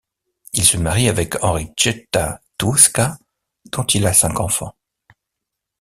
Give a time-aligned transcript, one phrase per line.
[0.53, 3.19] Il se marie avec Enrichetta Toesca
[3.65, 4.73] dont il a cinq enfants.